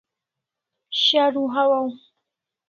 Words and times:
Sharu 1.01 1.43
hawaw 1.53 1.87